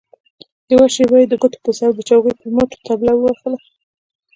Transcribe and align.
يوه 0.71 0.87
شېبه 0.93 1.15
يې 1.21 1.25
د 1.29 1.33
ګوتو 1.41 1.57
په 1.65 1.71
سر 1.77 1.89
د 1.95 1.99
چوکۍ 2.09 2.33
پر 2.39 2.47
مټو 2.55 2.77
طبله 2.87 3.13
ووهله. 3.15 3.57